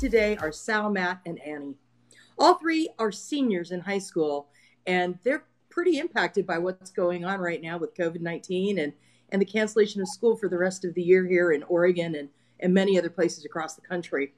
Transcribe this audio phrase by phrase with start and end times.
[0.00, 1.76] today are Sal, Matt, and Annie.
[2.38, 4.48] All three are seniors in high school,
[4.86, 8.94] and they're pretty impacted by what's going on right now with COVID 19 and,
[9.28, 12.30] and the cancellation of school for the rest of the year here in Oregon and,
[12.60, 14.32] and many other places across the country.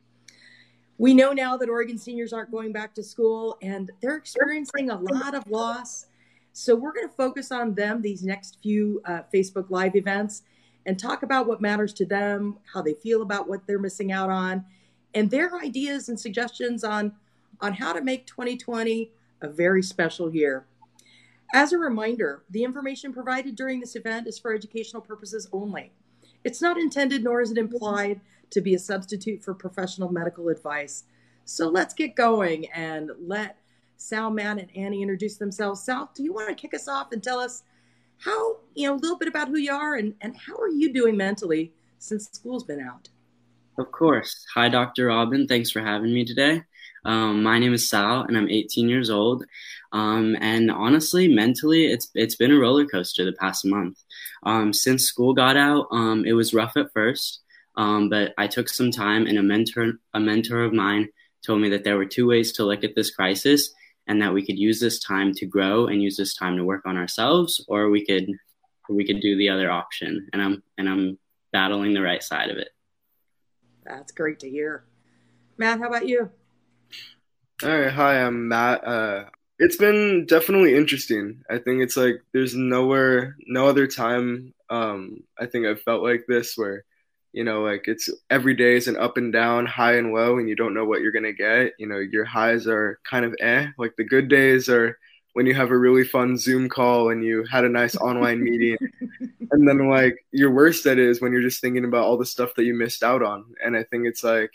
[0.98, 4.96] We know now that Oregon seniors aren't going back to school and they're experiencing a
[4.96, 6.06] lot of loss.
[6.52, 10.42] So we're going to focus on them these next few uh, Facebook Live events
[10.86, 14.28] and talk about what matters to them, how they feel about what they're missing out
[14.28, 14.64] on,
[15.14, 17.12] and their ideas and suggestions on,
[17.60, 19.10] on how to make 2020
[19.42, 20.66] a very special year.
[21.54, 25.92] As a reminder, the information provided during this event is for educational purposes only.
[26.44, 31.04] It's not intended nor is it implied to be a substitute for professional medical advice.
[31.44, 33.56] So let's get going and let
[33.96, 35.82] Sal, Matt, and Annie introduce themselves.
[35.82, 37.62] Sal, do you want to kick us off and tell us
[38.18, 40.92] how, you know, a little bit about who you are and, and how are you
[40.92, 43.08] doing mentally since school's been out?
[43.82, 44.46] Of course.
[44.54, 45.06] Hi, Dr.
[45.06, 45.48] Robin.
[45.48, 46.62] Thanks for having me today.
[47.04, 49.44] Um, my name is Sal, and I'm 18 years old.
[49.90, 53.98] Um, and honestly, mentally, it's it's been a roller coaster the past month.
[54.44, 57.40] Um, since school got out, um, it was rough at first,
[57.76, 61.08] um, but I took some time, and a mentor a mentor of mine
[61.44, 63.74] told me that there were two ways to look at this crisis,
[64.06, 66.86] and that we could use this time to grow and use this time to work
[66.86, 68.28] on ourselves, or we could
[68.88, 70.28] we could do the other option.
[70.32, 71.18] And I'm and I'm
[71.52, 72.68] battling the right side of it.
[73.84, 74.84] That's great to hear.
[75.58, 76.30] Matt, how about you?
[77.62, 78.86] All right, hi, I'm Matt.
[78.86, 79.24] Uh,
[79.58, 81.42] it's been definitely interesting.
[81.48, 84.54] I think it's like there's nowhere, no other time.
[84.70, 86.84] Um, I think I've felt like this where,
[87.32, 90.48] you know, like it's every day is an up and down, high and low, and
[90.48, 91.74] you don't know what you're gonna get.
[91.78, 93.68] You know, your highs are kind of eh.
[93.78, 94.98] Like the good days are
[95.34, 98.76] when you have a really fun Zoom call and you had a nice online meeting.
[99.50, 102.54] and then like your worst that is when you're just thinking about all the stuff
[102.56, 103.44] that you missed out on.
[103.64, 104.52] And I think it's like,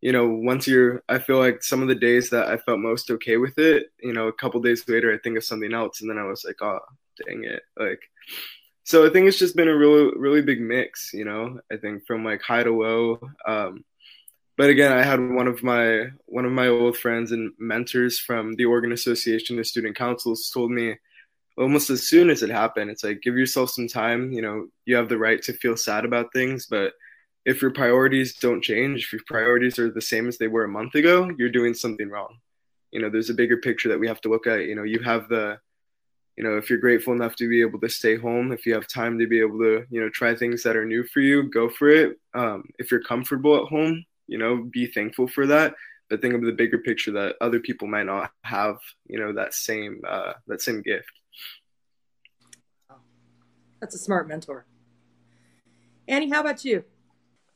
[0.00, 3.10] you know, once you're I feel like some of the days that I felt most
[3.10, 6.10] okay with it, you know, a couple days later I think of something else and
[6.10, 6.80] then I was like, oh
[7.26, 7.62] dang it.
[7.76, 8.00] Like
[8.84, 11.58] so I think it's just been a really really big mix, you know.
[11.72, 13.20] I think from like high to low.
[13.46, 13.84] Um
[14.62, 18.54] but again, I had one of my one of my old friends and mentors from
[18.54, 20.94] the Oregon Association of Student Councils told me
[21.58, 24.30] almost as soon as it happened, it's like give yourself some time.
[24.30, 26.92] You know, you have the right to feel sad about things, but
[27.44, 30.68] if your priorities don't change, if your priorities are the same as they were a
[30.68, 32.38] month ago, you're doing something wrong.
[32.92, 34.66] You know, there's a bigger picture that we have to look at.
[34.66, 35.58] You know, you have the
[36.36, 38.86] you know, if you're grateful enough to be able to stay home, if you have
[38.86, 41.68] time to be able to, you know, try things that are new for you, go
[41.68, 42.20] for it.
[42.32, 45.74] Um, if you're comfortable at home, you know, be thankful for that.
[46.08, 49.52] But think of the bigger picture that other people might not have, you know, that
[49.52, 51.12] same uh, that same gift.
[53.80, 54.64] That's a smart mentor.
[56.08, 56.84] Annie, how about you?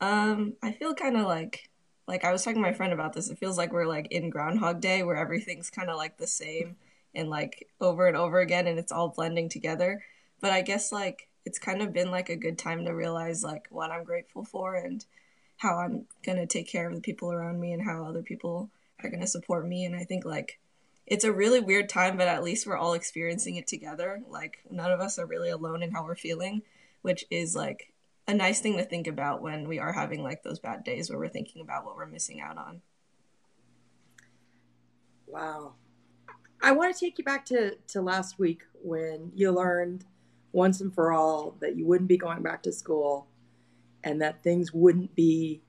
[0.01, 1.71] Um, I feel kind of like
[2.07, 3.31] like I was talking to my friend about this.
[3.31, 6.77] It feels like we're like in Groundhog Day, where everything's kind of like the same
[7.15, 10.03] and like over and over again, and it's all blending together.
[10.41, 13.67] But I guess like it's kind of been like a good time to realize like
[13.71, 15.05] what I'm grateful for and
[15.57, 18.71] how I'm going to take care of the people around me and how other people
[19.03, 19.85] are going to support me.
[19.85, 20.59] And I think like
[21.07, 24.23] it's a really weird time, but at least we're all experiencing it together.
[24.29, 26.63] Like none of us are really alone in how we're feeling,
[27.03, 27.93] which is like
[28.29, 31.19] a nice thing to think about when we are having like those bad days where
[31.19, 32.83] we're thinking about what we're missing out on.
[35.27, 35.75] Wow.
[36.61, 40.05] I want to take you back to, to last week when you learned
[40.53, 43.29] once and for all that you wouldn't be going back to school
[44.07, 45.61] and that things wouldn't be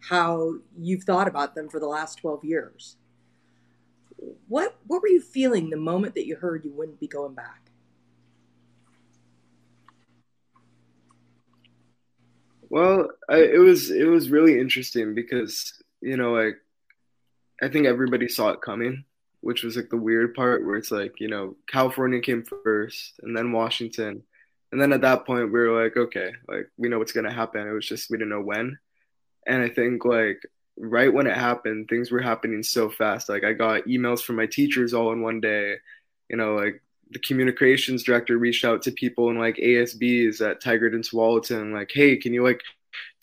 [0.00, 2.96] how you've thought about them for the last 12 years.
[4.46, 7.70] What what were you feeling the moment that you heard you wouldn't be going back?
[12.68, 16.58] Well, I, it was it was really interesting because you know like
[17.60, 19.04] I think everybody saw it coming,
[19.40, 23.36] which was like the weird part where it's like you know California came first and
[23.36, 24.22] then Washington,
[24.72, 27.68] and then at that point, we were like, okay, like we know what's gonna happen.
[27.68, 28.78] It was just we didn't know when.
[29.46, 30.42] And I think like
[30.78, 33.28] right when it happened, things were happening so fast.
[33.28, 35.76] Like I got emails from my teachers all in one day.
[36.30, 40.94] You know, like the communications director reached out to people in like ASBs at Tigard
[40.94, 42.62] and Tualatin, like, hey, can you like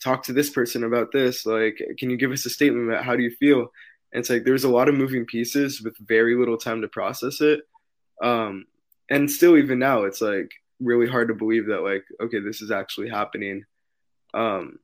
[0.02, 1.44] talk to this person about this?
[1.44, 3.72] Like, can you give us a statement about how do you feel?
[4.12, 7.40] And it's like there's a lot of moving pieces with very little time to process
[7.40, 7.60] it.
[8.22, 8.66] Um,
[9.08, 12.70] and still, even now, it's like really hard to believe that like okay this is
[12.70, 13.64] actually happening
[14.34, 14.78] um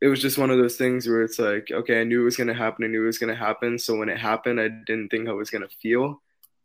[0.00, 2.36] it was just one of those things where it's like okay i knew it was
[2.36, 4.68] going to happen i knew it was going to happen so when it happened i
[4.86, 6.20] didn't think i was going to feel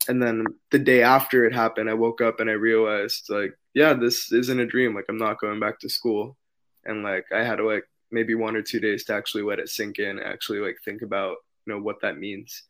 [0.07, 3.93] and then the day after it happened i woke up and i realized like yeah
[3.93, 6.37] this isn't a dream like i'm not going back to school
[6.85, 7.83] and like i had to like
[8.13, 11.37] maybe one or two days to actually let it sink in, actually like think about
[11.65, 12.63] you know what that means.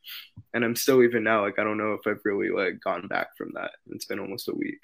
[0.54, 3.36] And I'm still even now like I don't know if I've really like gone back
[3.38, 3.72] from that.
[3.88, 4.80] It's been almost a week.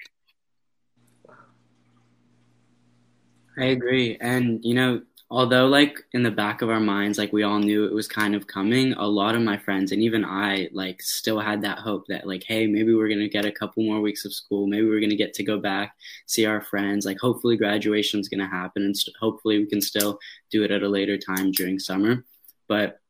[3.58, 4.16] I agree.
[4.20, 7.84] And, you know, although, like, in the back of our minds, like, we all knew
[7.84, 11.38] it was kind of coming, a lot of my friends and even I, like, still
[11.40, 14.24] had that hope that, like, hey, maybe we're going to get a couple more weeks
[14.24, 14.66] of school.
[14.66, 15.94] Maybe we're going to get to go back,
[16.26, 17.04] see our friends.
[17.06, 20.18] Like, hopefully, graduation is going to happen and st- hopefully we can still
[20.50, 22.24] do it at a later time during summer.
[22.68, 23.00] But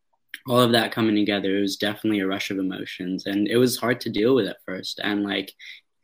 [0.49, 3.77] all of that coming together, it was definitely a rush of emotions and it was
[3.77, 5.01] hard to deal with at first.
[5.03, 5.53] And, like,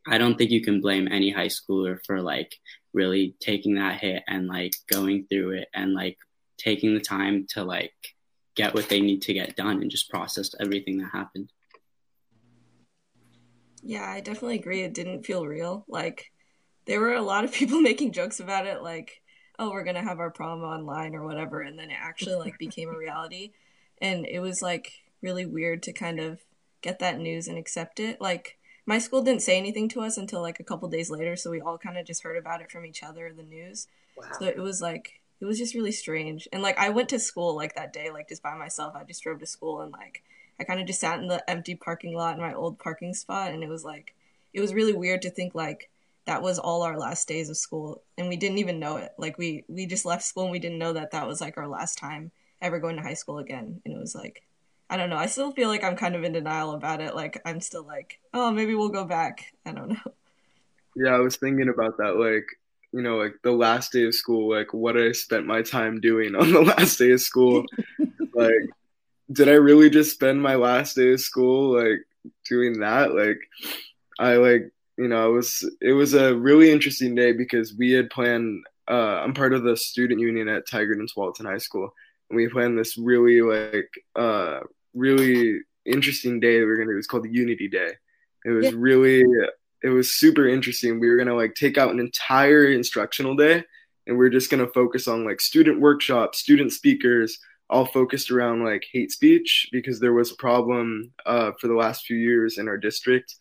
[0.06, 2.54] I don't think you can blame any high schooler for like
[2.92, 6.18] really taking that hit and like going through it and like
[6.58, 7.92] taking the time to like
[8.54, 11.50] get what they need to get done and just process everything that happened.
[13.82, 14.82] Yeah, I definitely agree.
[14.82, 15.84] It didn't feel real.
[15.86, 16.32] Like
[16.86, 19.22] there were a lot of people making jokes about it, like,
[19.58, 22.88] oh, we're gonna have our prom online or whatever, and then it actually like became
[22.88, 23.52] a reality.
[24.00, 24.92] And it was like
[25.22, 26.40] really weird to kind of
[26.82, 28.20] get that news and accept it.
[28.20, 28.55] Like
[28.86, 31.60] my school didn't say anything to us until like a couple days later, so we
[31.60, 33.88] all kind of just heard about it from each other, the news.
[34.16, 34.28] Wow.
[34.38, 36.48] So it was like it was just really strange.
[36.52, 38.94] And like I went to school like that day, like just by myself.
[38.96, 40.22] I just drove to school and like
[40.58, 43.52] I kind of just sat in the empty parking lot in my old parking spot,
[43.52, 44.14] and it was like
[44.54, 45.90] it was really weird to think like
[46.26, 49.38] that was all our last days of school and we didn't even know it like
[49.38, 51.98] we we just left school and we didn't know that that was like our last
[51.98, 52.30] time
[52.60, 54.42] ever going to high school again and it was like
[54.88, 55.16] I don't know.
[55.16, 57.14] I still feel like I'm kind of in denial about it.
[57.14, 59.52] Like I'm still like, oh, maybe we'll go back.
[59.64, 60.12] I don't know.
[60.94, 62.16] Yeah, I was thinking about that.
[62.16, 62.46] Like,
[62.92, 66.34] you know, like the last day of school, like what I spent my time doing
[66.34, 67.64] on the last day of school.
[68.34, 68.70] like,
[69.32, 72.00] did I really just spend my last day of school like
[72.48, 73.14] doing that?
[73.14, 73.40] Like,
[74.18, 78.08] I like, you know, it was it was a really interesting day because we had
[78.08, 78.64] planned.
[78.88, 81.92] Uh, I'm part of the student union at Tigard and Tualatin High School,
[82.30, 84.60] and we planned this really like uh,
[84.96, 86.98] really interesting day that we are gonna do.
[86.98, 87.92] It's called the Unity Day.
[88.44, 88.72] It was yeah.
[88.74, 89.24] really
[89.82, 90.98] it was super interesting.
[90.98, 93.64] We were gonna like take out an entire instructional day
[94.06, 97.38] and we are just gonna focus on like student workshops, student speakers,
[97.68, 102.04] all focused around like hate speech because there was a problem uh, for the last
[102.04, 103.34] few years in our district.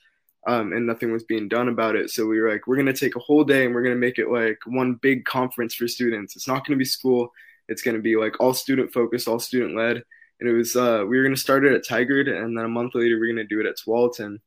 [0.47, 2.11] Um, and nothing was being done about it.
[2.11, 3.99] So we were like, we're going to take a whole day and we're going to
[3.99, 6.35] make it like one big conference for students.
[6.35, 7.31] It's not going to be school.
[7.67, 10.03] It's going to be like all student focused, all student led
[10.39, 12.95] and it was uh, we were gonna start it at Tigard, and then a month
[12.95, 14.39] later we are gonna do it at Tualatin.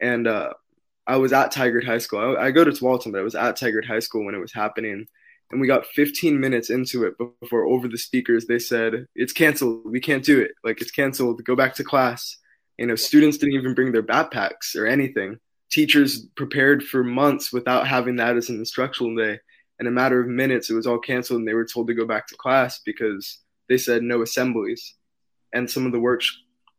[0.00, 0.54] And uh,
[1.06, 2.36] I was at Tigard High School.
[2.38, 4.52] I, I, go to Tualatin, but I was at Tigard High School when it was
[4.52, 5.06] happening.
[5.50, 9.82] And we got 15 minutes into it before over the speakers they said it's canceled.
[9.84, 10.52] We can't do it.
[10.62, 11.44] Like it's canceled.
[11.44, 12.38] Go back to class.
[12.78, 15.38] You know, students didn't even bring their backpacks or anything.
[15.70, 19.38] Teachers prepared for months without having that as an instructional day.
[19.80, 22.06] In a matter of minutes, it was all canceled, and they were told to go
[22.06, 23.38] back to class because
[23.68, 24.94] they said no assemblies
[25.52, 26.22] and some of the work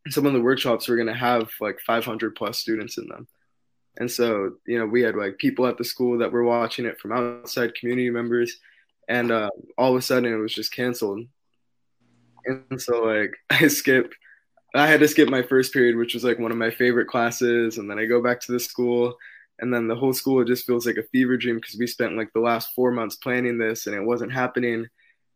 [0.10, 3.28] some of the workshops were going to have like 500 plus students in them.
[3.98, 7.00] And so you know we had like people at the school that were watching it
[7.00, 8.58] from outside community members
[9.08, 11.26] and uh, all of a sudden it was just canceled.
[12.46, 14.14] And so like i skip
[14.74, 17.78] i had to skip my first period which was like one of my favorite classes
[17.78, 19.16] and then i go back to the school
[19.60, 22.18] and then the whole school it just feels like a fever dream because we spent
[22.18, 24.88] like the last four months planning this and it wasn't happening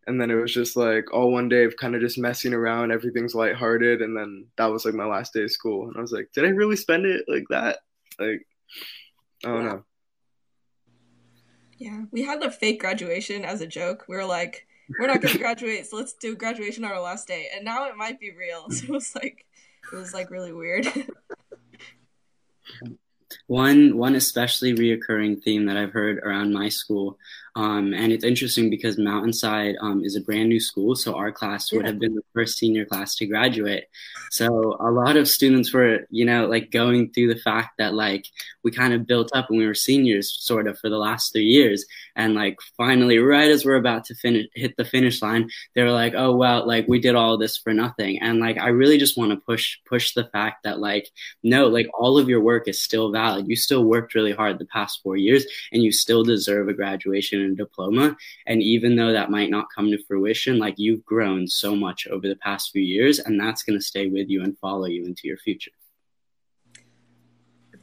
[0.08, 2.92] and then it was just like all one day of kind of just messing around
[2.92, 5.88] everything's lighthearted and then that was like my last day of school.
[5.88, 7.80] And i was like did i really spend it like that?
[8.20, 8.46] Like
[9.44, 9.84] i don't know.
[11.78, 14.06] Yeah we had the fake graduation as a joke.
[14.08, 14.68] We were like
[15.00, 17.48] we're not gonna graduate so let's do graduation on our last day.
[17.56, 18.68] And now it might be real.
[18.72, 19.46] So it was like
[19.92, 20.88] it was like really weird.
[23.48, 27.20] One one especially reoccurring theme that I've heard around my school
[27.58, 31.72] um, and it's interesting because Mountainside um, is a brand new school, so our class
[31.72, 33.86] would have been the first senior class to graduate.
[34.30, 38.26] So a lot of students were, you know, like going through the fact that like
[38.64, 41.46] we kind of built up and we were seniors, sort of for the last three
[41.46, 41.86] years,
[42.18, 45.92] and like finally, right as we're about to finish, hit the finish line, they were
[45.92, 49.18] like, "Oh well, like we did all this for nothing." And like I really just
[49.18, 51.10] want to push push the fact that like
[51.42, 53.48] no, like all of your work is still valid.
[53.48, 57.45] You still worked really hard the past four years, and you still deserve a graduation
[57.46, 58.18] and diploma.
[58.46, 62.28] And even though that might not come to fruition, like you've grown so much over
[62.28, 65.28] the past few years, and that's going to stay with you and follow you into
[65.28, 65.72] your future.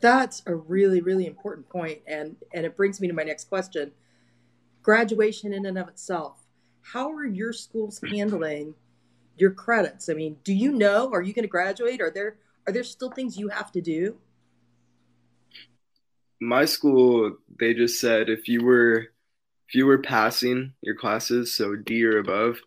[0.00, 3.92] That's a really, really important point, and and it brings me to my next question:
[4.82, 6.44] graduation in and of itself.
[6.82, 8.74] How are your schools handling
[9.36, 10.08] your credits?
[10.08, 11.12] I mean, do you know?
[11.12, 12.00] Are you going to graduate?
[12.00, 14.18] Are there are there still things you have to do?
[16.40, 19.11] My school, they just said if you were
[19.72, 22.60] if you were passing your classes, so D or above,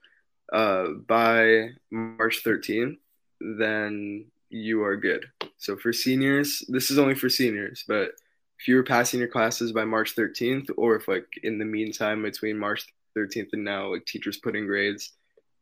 [0.52, 2.98] uh, by March 13th,
[3.40, 5.28] then you are good.
[5.60, 8.14] So for seniors, this is only for seniors, but
[8.58, 12.24] if you were passing your classes by March 13th, or if like in the meantime
[12.24, 15.12] between March 13th and now, like teachers putting grades,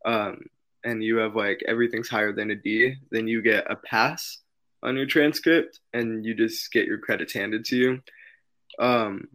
[0.05, 0.45] um,
[0.85, 4.37] and you have like everything's higher than a D, then you get a pass
[4.81, 8.01] on your transcript and you just get your credits handed to you.
[8.79, 9.27] Um,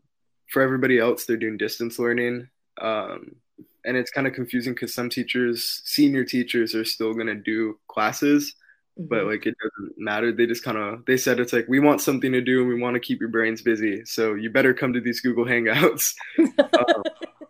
[0.51, 2.49] for everybody else, they're doing distance learning.
[2.81, 3.37] Um,
[3.85, 7.79] and it's kind of confusing because some teachers, senior teachers, are still going to do
[7.89, 8.55] classes
[8.99, 9.29] but mm-hmm.
[9.29, 12.33] like it doesn't matter they just kind of they said it's like we want something
[12.33, 15.01] to do and we want to keep your brains busy so you better come to
[15.01, 17.03] these google hangouts um,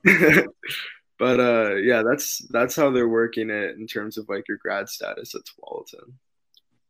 [1.19, 4.89] but uh yeah that's that's how they're working it in terms of like your grad
[4.89, 6.13] status at Tualatin.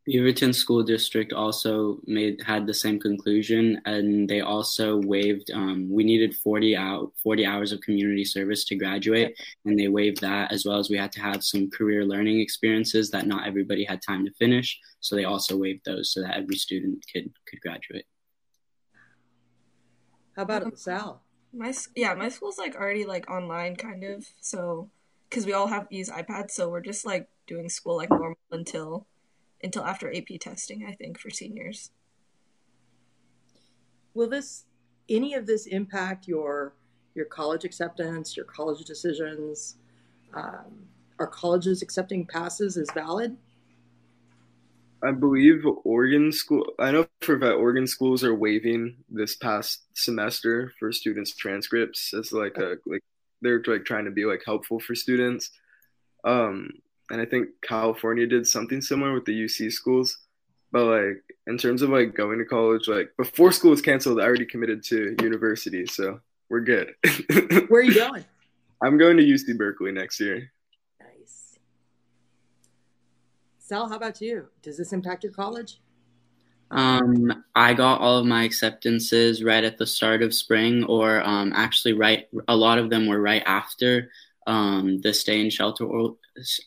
[0.09, 5.51] Beaverton School District also made had the same conclusion, and they also waived.
[5.51, 10.23] Um, we needed forty out forty hours of community service to graduate, and they waived
[10.23, 13.85] that as well as we had to have some career learning experiences that not everybody
[13.85, 14.81] had time to finish.
[15.01, 18.07] So they also waived those so that every student could could graduate.
[20.37, 21.23] How about um, Sal?
[21.53, 24.27] My yeah, my school's like already like online kind of.
[24.41, 24.89] So
[25.29, 29.07] because we all have use iPads, so we're just like doing school like normal until
[29.63, 31.91] until after AP testing, I think, for seniors.
[34.15, 34.65] Will this
[35.09, 36.75] any of this impact your
[37.15, 39.77] your college acceptance, your college decisions?
[40.35, 40.87] Um,
[41.19, 43.37] are colleges accepting passes as valid?
[45.03, 46.67] I believe Oregon school.
[46.79, 52.33] I know for that Oregon schools are waiving this past semester for students' transcripts as
[52.33, 53.03] like a like
[53.41, 55.51] they're like trying to be like helpful for students.
[56.25, 56.71] Um,
[57.11, 60.19] and I think California did something similar with the UC schools.
[60.71, 64.25] But like in terms of like going to college, like before school was canceled, I
[64.25, 66.95] already committed to university, so we're good.
[67.69, 68.25] Where are you going?
[68.83, 70.53] I'm going to UC Berkeley next year.
[71.01, 71.59] Nice.
[73.59, 74.49] Sal, how about you?
[74.63, 75.81] Does this impact your college?
[76.71, 81.53] Um, I got all of my acceptances right at the start of spring, or um,
[81.55, 82.29] actually, right.
[82.47, 84.11] A lot of them were right after
[84.49, 86.17] um, the stay in shelter or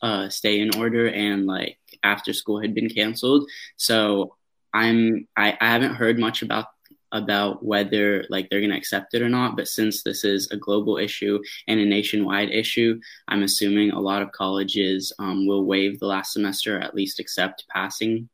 [0.02, 3.50] uh, stay in order and like after school had been canceled.
[3.76, 4.36] So
[4.74, 6.68] I'm I, I haven't heard much about
[7.12, 10.56] about whether like they're going to accept it or not but since this is a
[10.56, 12.98] global issue and a nationwide issue
[13.28, 17.20] i'm assuming a lot of colleges um, will waive the last semester or at least
[17.20, 18.30] accept passing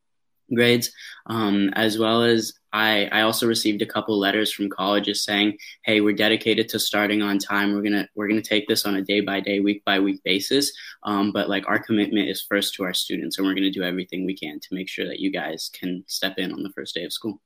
[0.53, 0.91] grades,
[1.27, 6.01] um, as well as I, I also received a couple letters from colleges saying, "Hey,
[6.01, 7.73] we're dedicated to starting on time.
[7.73, 10.71] We're gonna we're gonna take this on a day by day, week by week basis.
[11.03, 14.25] Um, but like our commitment is first to our students, and we're gonna do everything
[14.25, 17.03] we can to make sure that you guys can step in on the first day
[17.03, 17.41] of school."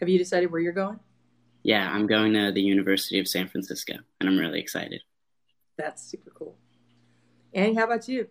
[0.00, 0.98] Have you decided where you're going?
[1.62, 5.02] Yeah, I'm going to the University of San Francisco, and I'm really excited.
[5.76, 6.56] That's super cool.
[7.52, 8.28] Annie, how about you?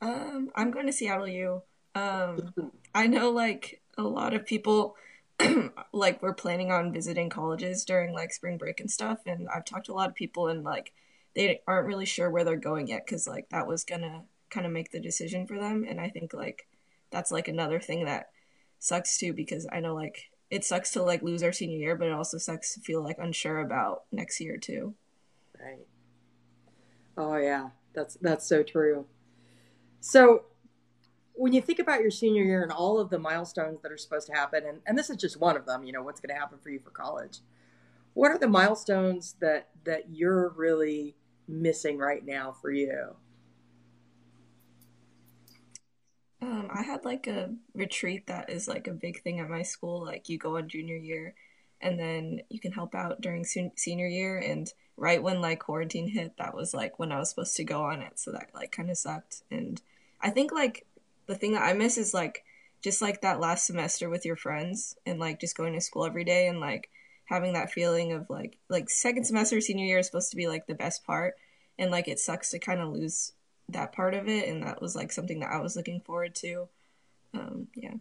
[0.00, 1.62] Um, I'm going to Seattle U.
[1.94, 2.52] Um,
[2.94, 4.96] I know like a lot of people
[5.92, 9.86] like we're planning on visiting colleges during like spring break and stuff and I've talked
[9.86, 10.92] to a lot of people and like
[11.34, 14.66] they aren't really sure where they're going yet cuz like that was going to kind
[14.66, 16.66] of make the decision for them and I think like
[17.10, 18.30] that's like another thing that
[18.78, 22.08] sucks too because I know like it sucks to like lose our senior year but
[22.08, 24.94] it also sucks to feel like unsure about next year too.
[25.58, 25.86] Right.
[27.16, 29.06] Oh yeah, that's that's so true.
[30.00, 30.44] So
[31.40, 34.26] when you think about your senior year and all of the milestones that are supposed
[34.26, 36.38] to happen, and, and this is just one of them, you know, what's going to
[36.38, 37.38] happen for you for college.
[38.12, 41.16] What are the milestones that that you're really
[41.48, 43.16] missing right now for you?
[46.42, 50.04] Um, I had like a retreat that is like a big thing at my school.
[50.04, 51.34] Like you go on junior year,
[51.80, 54.36] and then you can help out during sen- senior year.
[54.36, 57.84] And right when like quarantine hit, that was like when I was supposed to go
[57.84, 58.18] on it.
[58.18, 59.42] So that like kind of sucked.
[59.50, 59.80] And
[60.20, 60.86] I think like
[61.30, 62.42] the thing that I miss is like
[62.82, 66.24] just like that last semester with your friends and like just going to school every
[66.24, 66.90] day and like
[67.26, 70.66] having that feeling of like like second semester senior year is supposed to be like
[70.66, 71.34] the best part
[71.78, 73.32] and like it sucks to kind of lose
[73.68, 76.68] that part of it and that was like something that I was looking forward to.
[77.32, 77.94] Um, yeah.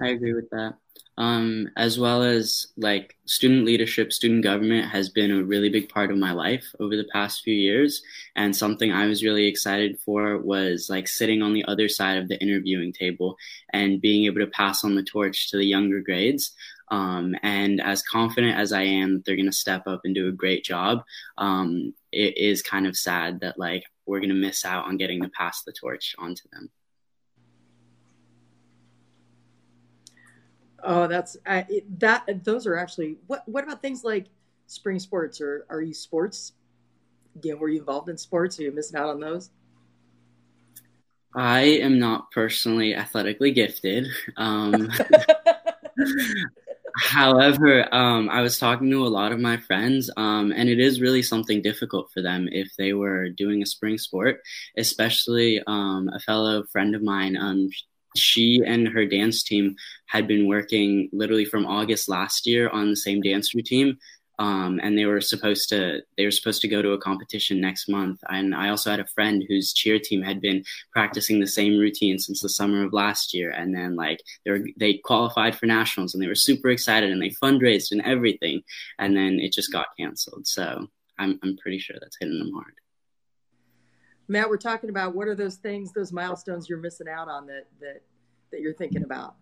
[0.00, 0.74] I agree with that.
[1.18, 6.10] Um, as well as like student leadership, student government has been a really big part
[6.10, 8.02] of my life over the past few years.
[8.36, 12.28] And something I was really excited for was like sitting on the other side of
[12.28, 13.36] the interviewing table
[13.74, 16.52] and being able to pass on the torch to the younger grades.
[16.90, 20.32] Um, and as confident as I am they're going to step up and do a
[20.32, 21.04] great job,
[21.36, 25.22] um, it is kind of sad that like we're going to miss out on getting
[25.22, 26.70] to pass the torch onto them.
[30.84, 31.62] Oh, that's uh,
[31.98, 32.44] that.
[32.44, 33.42] Those are actually what.
[33.48, 34.26] What about things like
[34.66, 36.52] spring sports or are you sports
[37.42, 38.58] Yeah, were you involved in sports?
[38.60, 39.50] Are you missing out on those?
[41.36, 44.08] I am not personally athletically gifted.
[44.36, 44.90] Um,
[46.96, 51.00] however, um, I was talking to a lot of my friends, um, and it is
[51.00, 54.40] really something difficult for them if they were doing a spring sport,
[54.76, 57.36] especially um, a fellow friend of mine.
[58.16, 59.76] She and her dance team
[60.06, 63.98] had been working literally from August last year on the same dance routine
[64.40, 67.90] um, and they were supposed to they were supposed to go to a competition next
[67.90, 68.20] month.
[68.30, 72.18] And I also had a friend whose cheer team had been practicing the same routine
[72.18, 76.14] since the summer of last year, and then like they were they qualified for nationals
[76.14, 78.62] and they were super excited and they fundraised and everything,
[78.98, 80.46] and then it just got canceled.
[80.46, 80.88] So
[81.18, 82.79] I'm I'm pretty sure that's hitting them hard.
[84.30, 87.66] Matt, we're talking about what are those things, those milestones you're missing out on that
[87.80, 88.02] that
[88.52, 89.34] that you're thinking about.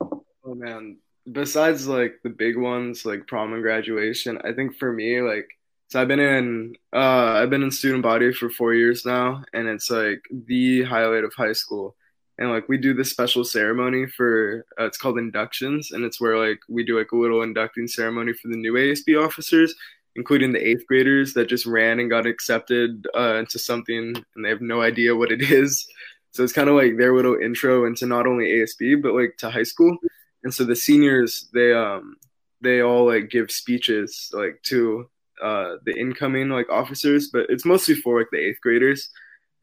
[0.00, 0.98] Oh man,
[1.30, 5.48] besides like the big ones like prom and graduation, I think for me like
[5.86, 9.68] so I've been in uh I've been in student body for 4 years now and
[9.68, 11.94] it's like the highlight of high school.
[12.38, 16.36] And like we do this special ceremony for uh, it's called inductions and it's where
[16.36, 19.76] like we do like a little inducting ceremony for the new ASB officers
[20.16, 24.48] including the 8th graders that just ran and got accepted uh, into something and they
[24.48, 25.86] have no idea what it is.
[26.32, 29.50] So it's kind of like their little intro into not only ASB but like to
[29.50, 29.96] high school.
[30.44, 32.16] And so the seniors they um
[32.60, 35.08] they all like give speeches like to
[35.42, 39.10] uh the incoming like officers but it's mostly for like the eighth graders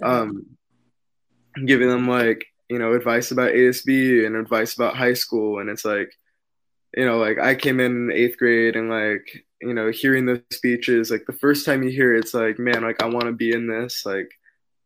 [0.03, 0.45] um
[1.65, 5.59] giving them like you know advice about asb and advice about high school.
[5.59, 6.11] And it's like
[6.95, 11.11] you know like i came in eighth grade and like you know hearing those speeches
[11.11, 13.51] like the first time you hear it, it's like man like i want to be
[13.51, 14.29] in this like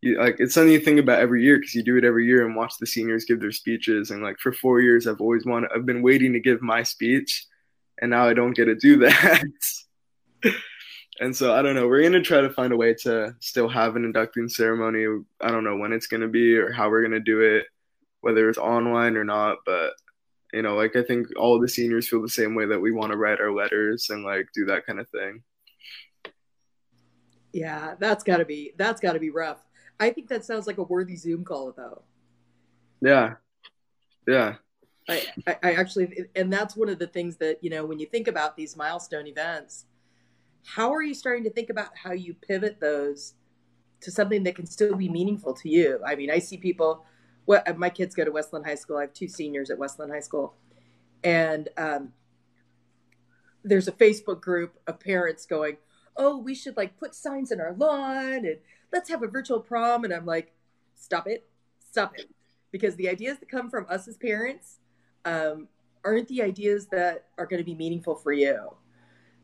[0.04, 2.46] you, like it's something you think about every year because you do it every year
[2.46, 4.12] and watch the seniors give their speeches.
[4.12, 7.46] And like for four years, I've always wanted, I've been waiting to give my speech,
[8.02, 9.44] and now I don't get to do that.
[11.22, 11.88] and so I don't know.
[11.88, 15.24] We're gonna try to find a way to still have an inducting ceremony.
[15.40, 17.66] I don't know when it's gonna be or how we're gonna do it,
[18.20, 19.60] whether it's online or not.
[19.66, 19.94] But
[20.54, 23.12] you know, like I think all the seniors feel the same way that we want
[23.12, 25.44] to write our letters and like do that kind of thing.
[27.52, 29.64] Yeah, that's gotta be that's gotta be rough.
[30.00, 32.04] I think that sounds like a worthy Zoom call, though.
[33.02, 33.36] Yeah,
[34.28, 34.56] yeah.
[35.10, 38.06] I, I, I actually, and that's one of the things that you know when you
[38.06, 39.86] think about these milestone events,
[40.66, 43.34] how are you starting to think about how you pivot those
[44.02, 46.00] to something that can still be meaningful to you?
[46.06, 47.06] I mean, I see people.
[47.46, 48.98] What my kids go to Westland High School.
[48.98, 50.56] I have two seniors at Westland High School,
[51.24, 52.14] and um,
[53.64, 55.78] there's a Facebook group of parents going,
[56.16, 58.58] "Oh, we should like put signs in our lawn and
[58.94, 60.06] let's have a virtual prom.
[60.06, 60.54] And I'm like,
[60.96, 61.46] stop it,
[61.90, 62.30] stop it.
[62.72, 64.78] Because the ideas that come from us as parents
[65.26, 65.68] um,
[66.06, 68.76] aren't the ideas that are going to be meaningful for you.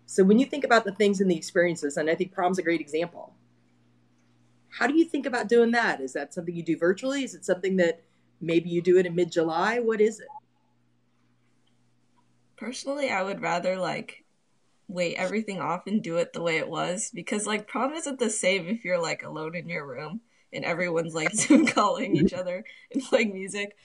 [0.05, 2.63] So when you think about the things and the experiences, and I think prom's a
[2.63, 3.35] great example,
[4.69, 6.01] how do you think about doing that?
[6.01, 7.23] Is that something you do virtually?
[7.23, 8.01] Is it something that
[8.39, 9.79] maybe you do it in mid July?
[9.79, 10.27] What is it?
[12.57, 14.23] Personally, I would rather like
[14.89, 18.29] wait everything off and do it the way it was because like prom isn't the
[18.29, 20.19] same if you're like alone in your room
[20.51, 23.77] and everyone's like zoom calling each other and playing music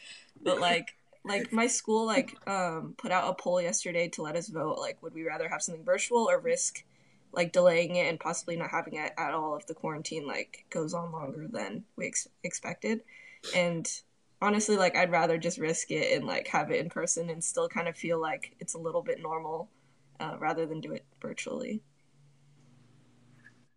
[0.42, 4.49] but like like my school like um put out a poll yesterday to let us
[4.49, 6.83] vote like would we rather have something virtual or risk
[7.35, 10.94] like delaying it and possibly not having it at all if the quarantine like goes
[10.94, 13.03] on longer than we ex- expected.
[13.55, 13.90] And
[14.42, 17.68] honestly like i'd rather just risk it and like have it in person and still
[17.68, 19.70] kind of feel like it's a little bit normal
[20.20, 21.83] uh, rather than do it virtually.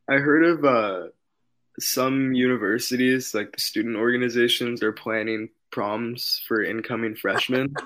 [0.10, 1.08] I heard of uh,
[1.80, 7.74] some universities, like the student organizations, are planning proms for incoming freshmen.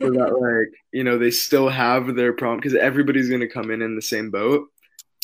[0.00, 3.72] So that like you know they still have their prom because everybody's going to come
[3.72, 4.68] in in the same boat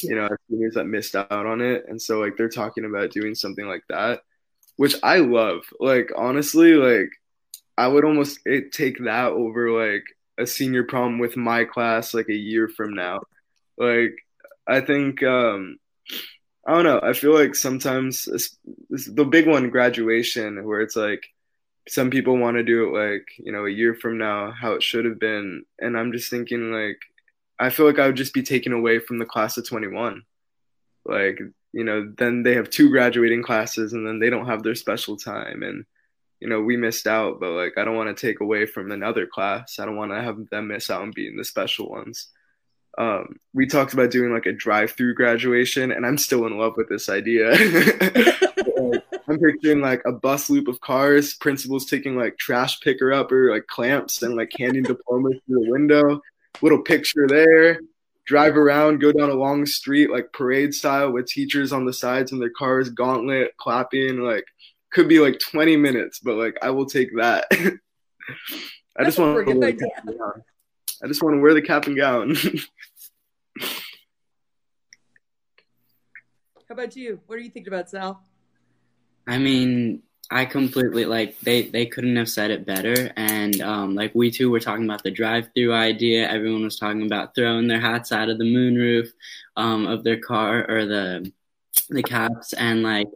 [0.03, 3.35] you know seniors that missed out on it and so like they're talking about doing
[3.35, 4.21] something like that
[4.77, 7.11] which i love like honestly like
[7.79, 8.41] i would almost
[8.73, 10.05] take that over like
[10.39, 13.21] a senior prom with my class like a year from now.
[13.77, 14.17] Like
[14.67, 15.79] I think um
[16.67, 17.01] I don't know.
[17.03, 18.25] I feel like sometimes
[18.91, 21.25] the big one graduation where it's like
[21.87, 24.83] some people want to do it like, you know, a year from now how it
[24.83, 26.99] should have been and I'm just thinking like
[27.59, 30.23] I feel like I would just be taken away from the class of 21.
[31.05, 31.41] Like,
[31.73, 35.17] you know, then they have two graduating classes and then they don't have their special
[35.17, 35.85] time and
[36.41, 39.27] you know, we missed out, but like I don't want to take away from another
[39.27, 39.79] class.
[39.79, 42.29] I don't want to have them miss out on being the special ones.
[42.99, 46.91] Um, we talked about doing like a drive-through graduation, and I'm still in love with
[46.91, 47.53] this idea.
[49.27, 53.51] I'm picturing like a bus loop of cars, principals taking like trash picker up or
[53.51, 56.21] like clamps and like handing diplomas through the window.
[56.63, 57.81] Little picture there,
[58.27, 62.33] drive around, go down a long street like parade style with teachers on the sides
[62.33, 64.21] in their cars, gauntlet, clapping.
[64.21, 64.45] Like
[64.93, 67.47] could be like 20 minutes, but like I will take that.
[68.97, 70.43] I just want to wear the cap and gown.
[71.03, 72.37] I just want to wear the cap and gown.
[76.69, 77.21] How about you?
[77.27, 78.23] What are you thinking about, Sal?
[79.27, 83.13] I mean, I completely like they they couldn't have said it better.
[83.17, 86.29] And um, like we too were talking about the drive-through idea.
[86.29, 89.09] Everyone was talking about throwing their hats out of the moonroof
[89.57, 91.31] um, of their car or the
[91.91, 92.53] the caps.
[92.55, 93.09] And like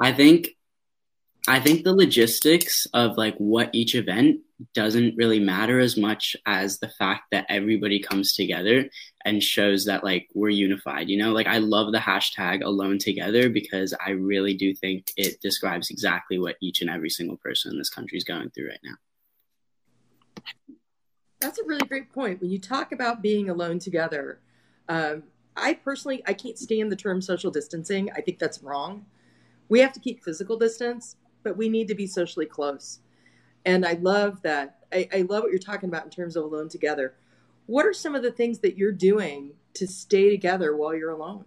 [0.00, 0.56] I think
[1.48, 4.40] I think the logistics of like what each event
[4.74, 8.90] doesn't really matter as much as the fact that everybody comes together
[9.24, 11.32] and shows that like we're unified you know?
[11.32, 16.38] Like i love the hashtag alone together because i really do think it describes exactly
[16.38, 18.94] what each and every single person in this country is going through right now.
[21.40, 22.42] That's a really great point.
[22.42, 24.40] When you talk about being alone together
[24.88, 25.22] um,
[25.56, 28.10] i personally i can't stand the term social distancing.
[28.14, 29.06] I think that's wrong.
[29.70, 33.00] We have to keep physical distance but we need to be socially close.
[33.64, 34.78] And I love that.
[34.92, 37.14] I, I love what you're talking about in terms of alone together.
[37.66, 41.44] What are some of the things that you're doing to stay together while you're alone?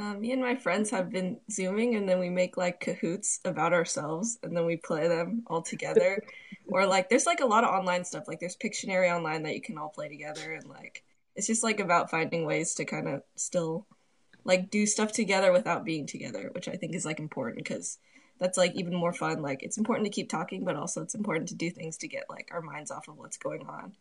[0.00, 3.74] Um, me and my friends have been zooming, and then we make like Kahoots about
[3.74, 6.22] ourselves, and then we play them all together.
[6.68, 8.26] or like, there's like a lot of online stuff.
[8.26, 11.04] Like, there's Pictionary online that you can all play together, and like,
[11.36, 13.86] it's just like about finding ways to kind of still
[14.44, 17.98] like do stuff together without being together, which I think is like important because
[18.38, 19.42] that's like even more fun.
[19.42, 22.24] Like it's important to keep talking, but also it's important to do things to get
[22.28, 23.92] like our minds off of what's going on.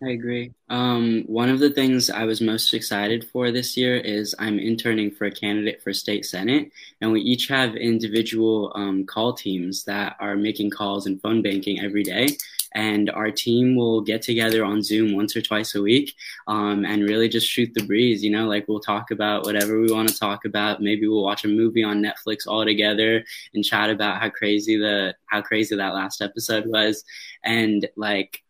[0.00, 0.52] I agree.
[0.70, 5.10] Um, one of the things I was most excited for this year is I'm interning
[5.10, 10.16] for a candidate for state senate, and we each have individual um, call teams that
[10.20, 12.28] are making calls and phone banking every day.
[12.74, 16.14] And our team will get together on Zoom once or twice a week
[16.46, 18.22] um, and really just shoot the breeze.
[18.22, 20.82] You know, like we'll talk about whatever we want to talk about.
[20.82, 25.14] Maybe we'll watch a movie on Netflix all together and chat about how crazy the
[25.26, 27.04] how crazy that last episode was.
[27.42, 28.42] And like,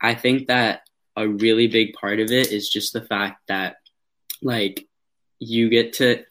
[0.00, 0.82] I think that
[1.16, 3.76] a really big part of it is just the fact that
[4.42, 4.86] like
[5.38, 6.24] you get to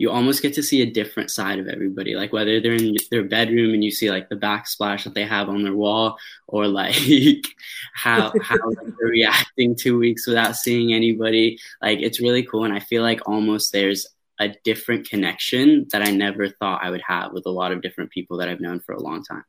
[0.00, 3.22] you almost get to see a different side of everybody like whether they're in their
[3.22, 6.94] bedroom and you see like the backsplash that they have on their wall or like
[7.92, 11.58] how how like, they're reacting two weeks without seeing anybody.
[11.82, 14.06] Like it's really cool and i feel like almost there's
[14.40, 18.10] a different connection that i never thought i would have with a lot of different
[18.10, 19.44] people that i've known for a long time.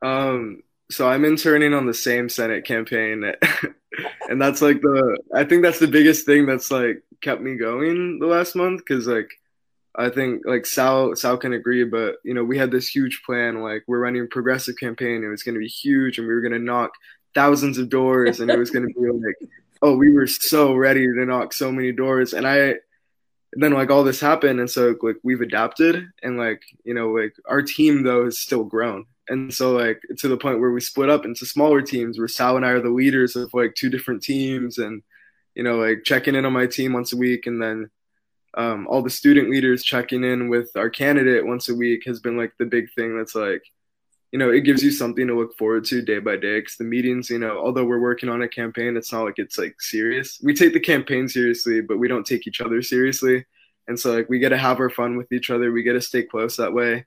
[0.00, 3.24] Um so I'm interning on the same Senate campaign,
[4.28, 8.18] and that's like the I think that's the biggest thing that's like kept me going
[8.18, 9.30] the last month because like
[9.96, 13.62] I think like Sal Sal can agree, but you know we had this huge plan
[13.62, 16.40] like we're running a progressive campaign, it was going to be huge, and we were
[16.40, 16.92] going to knock
[17.34, 19.50] thousands of doors, and it was going to be like
[19.82, 22.76] oh we were so ready to knock so many doors, and I
[23.54, 27.34] then like all this happened, and so like we've adapted, and like you know like
[27.46, 31.08] our team though has still grown and so like to the point where we split
[31.08, 34.22] up into smaller teams where Sal and I are the leaders of like two different
[34.22, 35.02] teams and
[35.54, 37.46] you know like checking in on my team once a week.
[37.46, 37.90] And then
[38.54, 42.36] um, all the student leaders checking in with our candidate once a week has been
[42.36, 43.62] like the big thing that's like
[44.32, 46.58] you know it gives you something to look forward to day by day.
[46.58, 49.58] Because the meetings you know although we're working on a campaign it's not like it's
[49.58, 50.40] like serious.
[50.42, 53.46] We take the campaign seriously but we don't take each other seriously.
[53.86, 55.70] And so like we get to have our fun with each other.
[55.70, 57.06] We get to stay close that way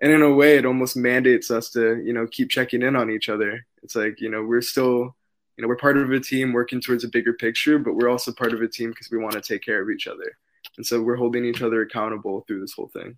[0.00, 3.10] and in a way it almost mandates us to you know keep checking in on
[3.10, 3.66] each other.
[3.82, 5.16] It's like you know we're still
[5.56, 8.32] you know we're part of a team working towards a bigger picture but we're also
[8.32, 10.38] part of a team because we want to take care of each other.
[10.76, 13.16] And so we're holding each other accountable through this whole thing.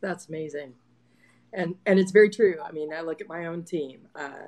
[0.00, 0.74] That's amazing.
[1.52, 2.56] And and it's very true.
[2.64, 4.08] I mean i look at my own team.
[4.14, 4.46] Uh,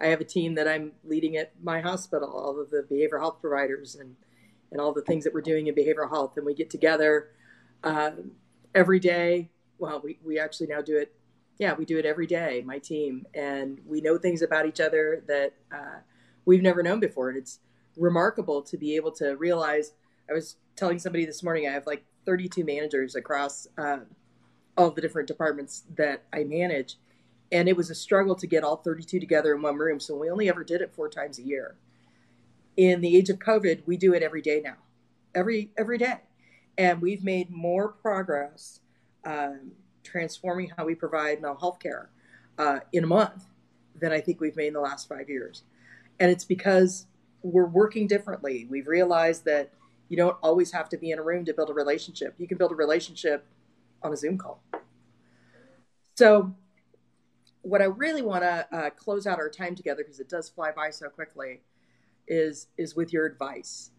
[0.00, 3.40] i have a team that i'm leading at my hospital all of the behavioral health
[3.40, 4.16] providers and
[4.72, 7.28] and all the things that we're doing in behavioral health and we get together
[7.84, 8.10] uh,
[8.74, 9.50] every day.
[9.78, 11.14] Well, we, we actually now do it.
[11.58, 13.26] Yeah, we do it every day, my team.
[13.34, 16.00] And we know things about each other that uh,
[16.44, 17.28] we've never known before.
[17.28, 17.60] And it's
[17.96, 19.92] remarkable to be able to realize.
[20.28, 23.98] I was telling somebody this morning, I have like 32 managers across uh,
[24.76, 26.96] all the different departments that I manage.
[27.52, 30.00] And it was a struggle to get all 32 together in one room.
[30.00, 31.76] So we only ever did it four times a year.
[32.76, 34.78] In the age of COVID, we do it every day now,
[35.36, 36.22] every every day
[36.78, 38.80] and we've made more progress
[39.24, 42.10] um, transforming how we provide mental health care
[42.58, 43.44] uh, in a month
[44.00, 45.62] than I think we've made in the last five years.
[46.20, 47.06] And it's because
[47.42, 48.66] we're working differently.
[48.70, 49.72] We've realized that
[50.08, 52.34] you don't always have to be in a room to build a relationship.
[52.38, 53.46] You can build a relationship
[54.02, 54.62] on a Zoom call.
[56.16, 56.54] So
[57.62, 60.70] what I really want to uh, close out our time together because it does fly
[60.70, 61.62] by so quickly
[62.28, 63.90] is is with your advice.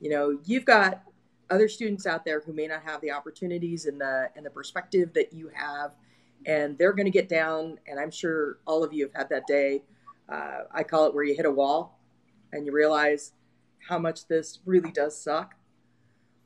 [0.00, 1.02] You know, you've got
[1.50, 5.12] other students out there who may not have the opportunities and the and the perspective
[5.14, 5.92] that you have,
[6.46, 7.78] and they're going to get down.
[7.86, 9.82] And I'm sure all of you have had that day.
[10.28, 11.98] Uh, I call it where you hit a wall,
[12.52, 13.32] and you realize
[13.88, 15.54] how much this really does suck.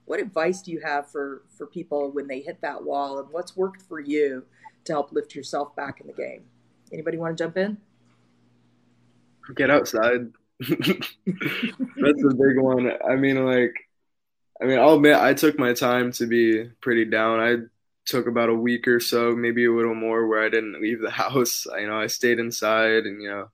[0.07, 3.57] What advice do you have for for people when they hit that wall, and what's
[3.57, 4.45] worked for you
[4.85, 6.45] to help lift yourself back in the game?
[6.93, 7.79] Anybody want to jump in?
[9.55, 10.33] Get outside.
[10.61, 12.91] That's a big one.
[13.09, 13.75] I mean, like,
[14.61, 17.41] I mean, I'll admit I took my time to be pretty down.
[17.41, 17.57] I
[18.07, 21.11] took about a week or so, maybe a little more, where I didn't leave the
[21.25, 21.67] house.
[21.67, 23.49] I, you know, I stayed inside, and you know,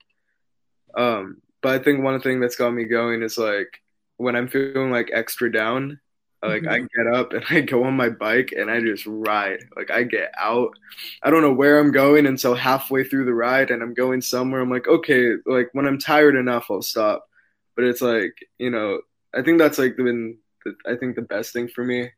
[0.95, 3.81] um, but I think one thing that's got me going is like
[4.17, 6.01] when I'm feeling like extra down,
[6.43, 6.71] like mm-hmm.
[6.71, 9.61] I get up and I go on my bike and I just ride.
[9.77, 10.77] Like I get out.
[11.23, 14.61] I don't know where I'm going until halfway through the ride and I'm going somewhere.
[14.61, 17.29] I'm like, okay, like when I'm tired enough, I'll stop.
[17.77, 19.01] But it's like, you know,
[19.35, 22.11] I think that's like been the, I think the best thing for me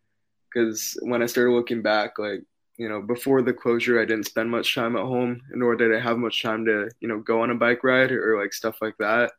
[0.53, 2.43] because when I started looking back, like
[2.77, 6.01] you know, before the closure, I didn't spend much time at home, nor did I
[6.01, 8.79] have much time to, you know, go on a bike ride or, or like stuff
[8.83, 9.33] like that.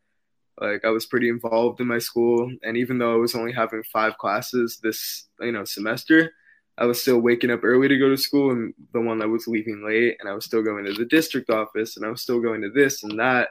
[0.59, 3.83] Like I was pretty involved in my school, and even though I was only having
[3.91, 6.31] five classes this, you know, semester,
[6.77, 9.47] I was still waking up early to go to school, and the one that was
[9.47, 12.39] leaving late, and I was still going to the district office, and I was still
[12.39, 13.49] going to this and that,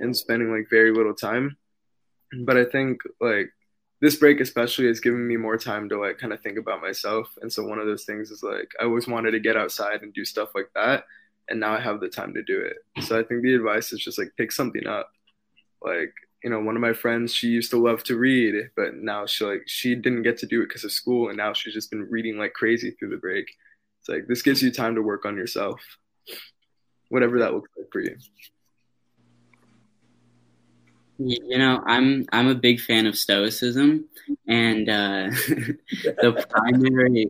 [0.00, 1.56] and spending like very little time.
[2.44, 3.52] But I think like
[4.00, 7.30] this break especially has given me more time to like kind of think about myself.
[7.42, 10.12] And so one of those things is like i always wanted to get outside and
[10.14, 11.04] do stuff like that
[11.48, 13.04] and now i have the time to do it.
[13.04, 15.10] So i think the advice is just like pick something up.
[15.82, 19.26] Like you know one of my friends she used to love to read but now
[19.26, 21.90] she like she didn't get to do it because of school and now she's just
[21.90, 23.46] been reading like crazy through the break.
[24.00, 25.80] It's like this gives you time to work on yourself.
[27.10, 28.16] Whatever that looks like for you
[31.20, 34.08] you know, I'm I'm a big fan of Stoicism,
[34.46, 35.28] and uh,
[36.22, 37.28] the primary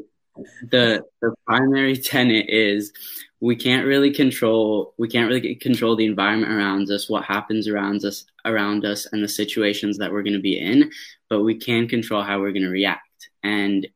[0.71, 2.93] the the primary tenet is
[3.41, 8.05] we can't really control we can't really control the environment around us, what happens around
[8.05, 10.91] us around us, and the situations that we're going to be in,
[11.29, 13.31] but we can control how we're going to react.
[13.43, 13.89] And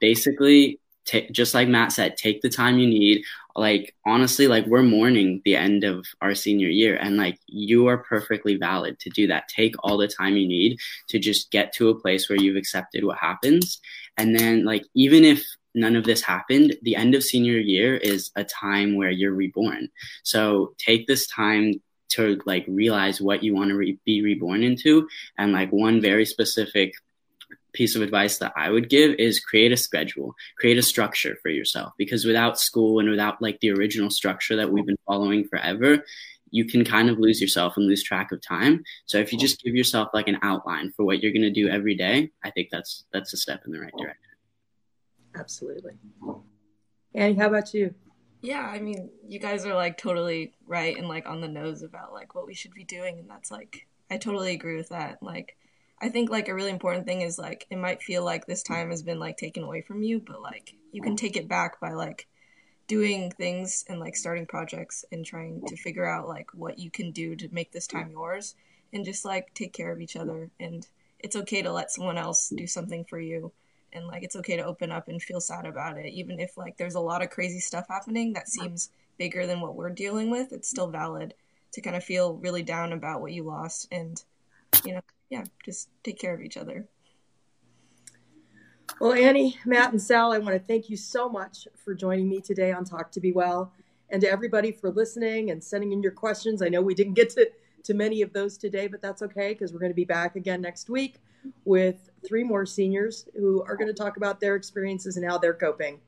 [0.00, 3.24] basically, t- just like Matt said, take the time you need.
[3.54, 7.98] Like honestly like we're mourning the end of our senior year and like you are
[7.98, 9.48] perfectly valid to do that.
[9.48, 13.04] Take all the time you need to just get to a place where you've accepted
[13.04, 13.80] what happens.
[14.16, 18.30] And then like even if none of this happened the end of senior year is
[18.36, 19.88] a time where you're reborn.
[20.22, 21.74] So take this time
[22.10, 26.26] to like realize what you want to re- be reborn into and like one very
[26.26, 26.92] specific
[27.72, 31.48] piece of advice that I would give is create a schedule, create a structure for
[31.48, 36.04] yourself because without school and without like the original structure that we've been following forever,
[36.50, 38.84] you can kind of lose yourself and lose track of time.
[39.06, 41.68] So if you just give yourself like an outline for what you're going to do
[41.68, 44.20] every day, I think that's that's a step in the right direction.
[45.34, 45.92] Absolutely.
[47.14, 47.94] Annie, how about you?
[48.42, 52.12] Yeah, I mean, you guys are like totally right and like on the nose about
[52.12, 55.22] like what we should be doing and that's like I totally agree with that.
[55.22, 55.56] Like
[56.02, 58.90] I think like a really important thing is like it might feel like this time
[58.90, 61.92] has been like taken away from you, but like you can take it back by
[61.92, 62.26] like
[62.88, 67.12] doing things and like starting projects and trying to figure out like what you can
[67.12, 68.56] do to make this time yours
[68.92, 70.50] and just like take care of each other.
[70.58, 70.86] And
[71.20, 73.52] it's okay to let someone else do something for you.
[73.92, 76.12] And like it's okay to open up and feel sad about it.
[76.12, 79.76] Even if like there's a lot of crazy stuff happening that seems bigger than what
[79.76, 81.34] we're dealing with it's still valid
[81.72, 84.24] to kind of feel really down about what you lost and
[84.84, 85.00] you know
[85.32, 86.84] yeah, just take care of each other.
[89.00, 92.42] Well, Annie, Matt, and Sal, I want to thank you so much for joining me
[92.42, 93.72] today on Talk to Be Well,
[94.10, 96.60] and to everybody for listening and sending in your questions.
[96.60, 97.48] I know we didn't get to,
[97.84, 100.60] to many of those today, but that's okay because we're going to be back again
[100.60, 101.22] next week
[101.64, 105.54] with three more seniors who are going to talk about their experiences and how they're
[105.54, 105.98] coping.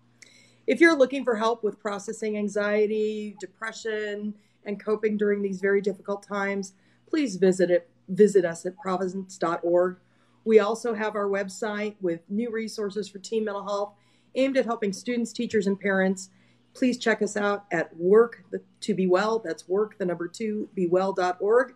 [0.67, 4.35] If you're looking for help with processing anxiety, depression,
[4.67, 6.75] and coping during these very difficult times,
[7.09, 9.99] please visit it visit us at providence.org.
[10.45, 13.95] We also have our website with new resources for teen mental health
[14.35, 16.31] aimed at helping students, teachers, and parents.
[16.75, 18.45] Please check us out at work
[18.81, 19.38] to be well.
[19.38, 21.75] That's work, the number two, be well.org.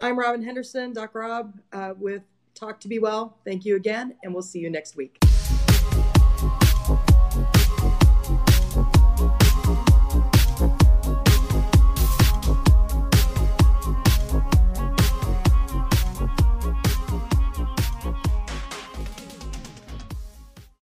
[0.00, 2.22] I'm Robin Henderson, Doc Rob, uh, with
[2.54, 3.38] Talk to Be Well.
[3.44, 5.18] Thank you again, and we'll see you next week.